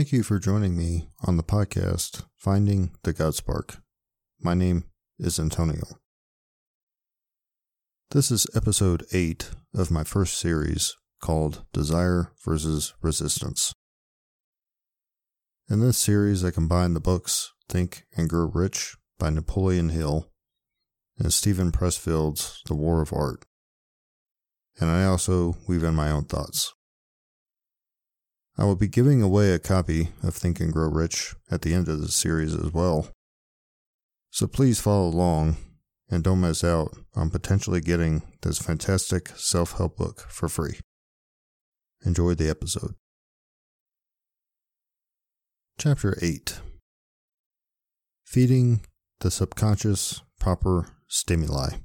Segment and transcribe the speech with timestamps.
[0.00, 3.82] Thank you for joining me on the podcast, Finding the God Spark.
[4.40, 4.84] My name
[5.18, 5.82] is Antonio.
[8.10, 13.74] This is episode 8 of my first series called Desire versus Resistance.
[15.68, 20.30] In this series, I combine the books Think and Grow Rich by Napoleon Hill
[21.18, 23.44] and Steven Pressfield's The War of Art.
[24.80, 26.72] And I also weave in my own thoughts.
[28.60, 31.88] I will be giving away a copy of Think and Grow Rich at the end
[31.88, 33.08] of the series as well.
[34.30, 35.56] So please follow along
[36.10, 40.78] and don't miss out on potentially getting this fantastic self help book for free.
[42.04, 42.96] Enjoy the episode.
[45.78, 46.60] Chapter 8
[48.26, 48.82] Feeding
[49.20, 51.76] the Subconscious Proper Stimuli.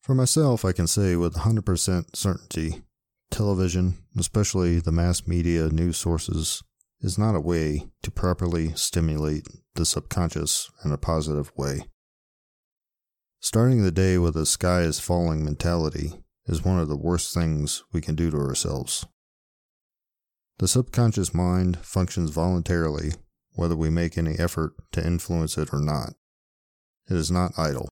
[0.00, 2.84] For myself, I can say with 100% certainty
[3.40, 6.62] television, especially the mass media news sources,
[7.00, 11.80] is not a way to properly stimulate the subconscious in a positive way.
[13.40, 17.82] Starting the day with a sky is falling mentality is one of the worst things
[17.94, 19.06] we can do to ourselves.
[20.58, 23.12] The subconscious mind functions voluntarily,
[23.54, 26.10] whether we make any effort to influence it or not.
[27.08, 27.88] It is not idle.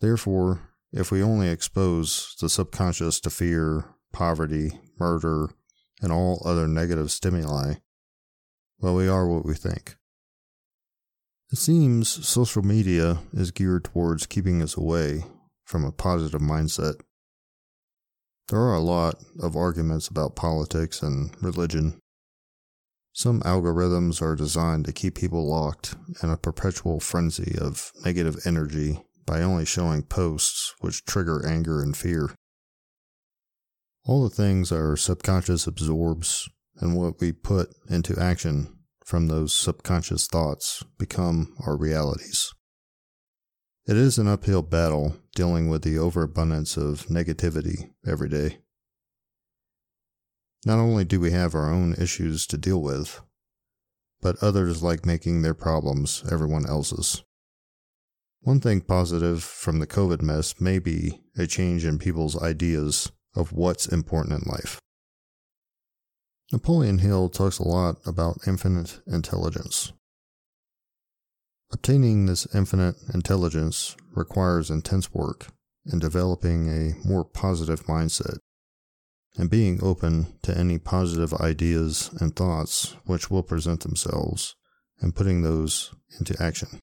[0.00, 5.50] Therefore, if we only expose the subconscious to fear, poverty, murder,
[6.00, 7.74] and all other negative stimuli,
[8.78, 9.96] well, we are what we think.
[11.50, 15.24] It seems social media is geared towards keeping us away
[15.64, 16.94] from a positive mindset.
[18.48, 21.98] There are a lot of arguments about politics and religion.
[23.12, 29.02] Some algorithms are designed to keep people locked in a perpetual frenzy of negative energy
[29.26, 32.30] by only showing posts which trigger anger and fear.
[34.04, 40.26] All the things our subconscious absorbs and what we put into action from those subconscious
[40.26, 42.52] thoughts become our realities.
[43.86, 48.58] It is an uphill battle dealing with the overabundance of negativity every day.
[50.64, 53.20] Not only do we have our own issues to deal with,
[54.22, 57.22] but others like making their problems everyone else's.
[58.44, 63.54] One thing positive from the COVID mess may be a change in people's ideas of
[63.54, 64.78] what's important in life.
[66.52, 69.92] Napoleon Hill talks a lot about infinite intelligence.
[71.72, 75.46] Obtaining this infinite intelligence requires intense work
[75.90, 78.36] in developing a more positive mindset
[79.38, 84.54] and being open to any positive ideas and thoughts which will present themselves
[85.00, 86.78] and putting those into action.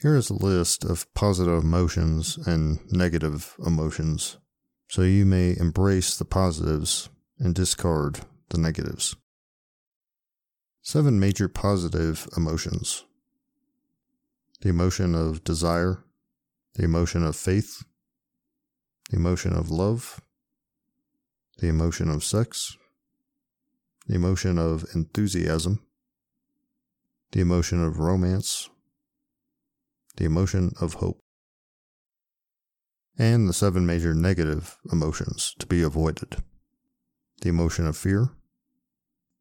[0.00, 4.36] Here is a list of positive emotions and negative emotions,
[4.88, 7.10] so you may embrace the positives
[7.40, 8.20] and discard
[8.50, 9.16] the negatives.
[10.82, 13.04] Seven major positive emotions
[14.60, 16.04] the emotion of desire,
[16.74, 17.84] the emotion of faith,
[19.10, 20.20] the emotion of love,
[21.58, 22.76] the emotion of sex,
[24.06, 25.80] the emotion of enthusiasm,
[27.32, 28.68] the emotion of romance,
[30.18, 31.20] the emotion of hope,
[33.16, 36.42] and the seven major negative emotions to be avoided
[37.40, 38.30] the emotion of fear,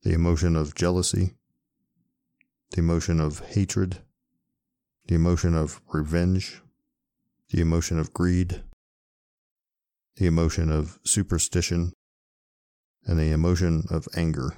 [0.03, 1.33] the emotion of jealousy,
[2.69, 3.97] the emotion of hatred,
[5.07, 6.61] the emotion of revenge,
[7.49, 8.61] the emotion of greed,
[10.17, 11.91] the emotion of superstition,
[13.07, 14.53] and the emotion of anger.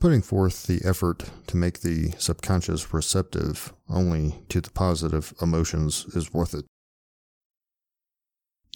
[0.00, 6.32] Putting forth the effort to make the subconscious receptive only to the positive emotions is
[6.32, 6.64] worth it.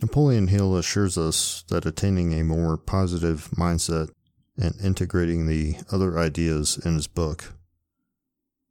[0.00, 4.10] Napoleon Hill assures us that attaining a more positive mindset
[4.58, 7.52] and integrating the other ideas in his book,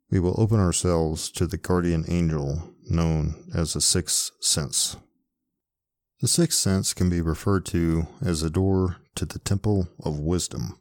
[0.10, 4.98] we will open ourselves to the guardian angel known as the sixth sense.
[6.20, 10.81] The sixth sense can be referred to as a door to the temple of wisdom.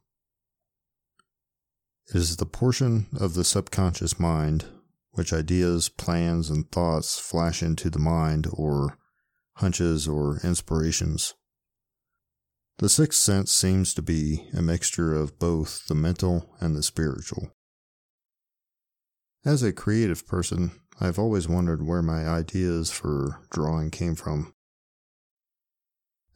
[2.12, 4.64] Is the portion of the subconscious mind
[5.12, 8.98] which ideas, plans, and thoughts flash into the mind or
[9.54, 11.34] hunches or inspirations.
[12.78, 17.52] The sixth sense seems to be a mixture of both the mental and the spiritual.
[19.44, 24.54] As a creative person, I've always wondered where my ideas for drawing came from.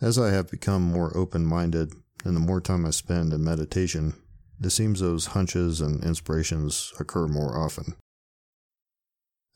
[0.01, 1.93] As I have become more open minded
[2.25, 4.15] and the more time I spend in meditation,
[4.63, 7.95] it seems those hunches and inspirations occur more often.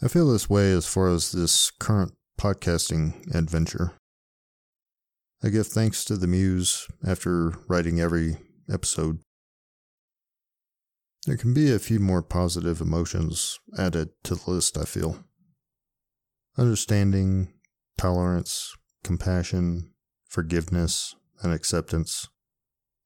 [0.03, 3.93] I feel this way as far as this current podcasting adventure.
[5.43, 8.39] I give thanks to the Muse after writing every
[8.73, 9.19] episode.
[11.27, 15.25] There can be a few more positive emotions added to the list, I feel.
[16.57, 17.53] Understanding,
[17.97, 18.75] tolerance,
[19.05, 19.93] compassion,
[20.29, 22.29] forgiveness, and acceptance.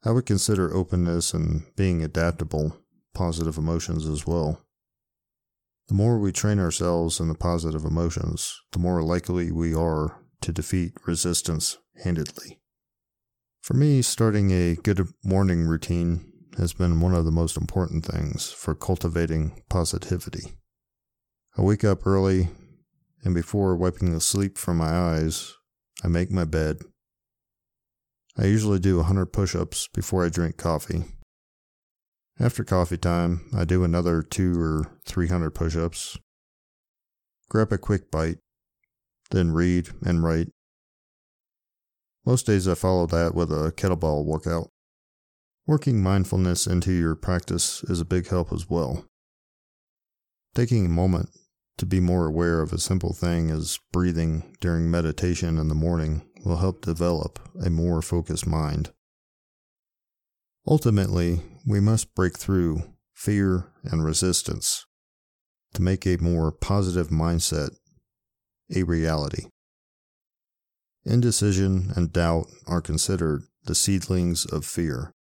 [0.05, 2.77] I would consider openness and being adaptable
[3.15, 4.65] positive emotions as well.
[5.89, 10.53] The more we train ourselves in the positive emotions, the more likely we are to
[10.53, 12.61] defeat resistance handedly.
[13.61, 18.51] For me, starting a good morning routine has been one of the most important things
[18.51, 20.55] for cultivating positivity.
[21.57, 22.49] I wake up early,
[23.25, 25.55] and before wiping the sleep from my eyes,
[26.03, 26.81] I make my bed.
[28.37, 31.05] I usually do 100 push ups before I drink coffee.
[32.41, 36.19] After coffee time, I do another two or 300 push ups,
[37.49, 38.39] grab a quick bite,
[39.31, 40.49] then read and write
[42.25, 44.71] most days I follow that with a kettlebell workout.
[45.67, 49.07] Working mindfulness into your practice is a big help as well.
[50.55, 51.31] Taking a moment
[51.79, 56.23] to be more aware of a simple thing as breathing during meditation in the morning
[56.45, 58.91] will help develop a more focused mind.
[60.67, 62.83] Ultimately, we must break through
[63.15, 64.87] fear and resistance
[65.75, 67.71] to make a more positive mindset
[68.75, 69.47] a reality.
[71.05, 75.13] Indecision and doubt are considered the seedlings of fear.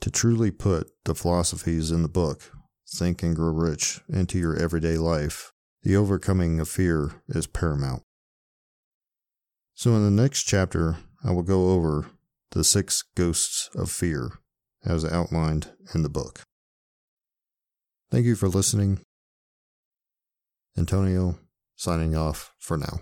[0.00, 2.52] To truly put the philosophies in the book,
[2.88, 5.52] Think and Grow Rich, into your everyday life,
[5.82, 8.02] the overcoming of fear is paramount.
[9.78, 12.06] So, in the next chapter, I will go over
[12.52, 14.30] the six ghosts of fear
[14.86, 16.44] as outlined in the book.
[18.10, 19.00] Thank you for listening.
[20.78, 21.38] Antonio
[21.74, 23.00] signing off for now.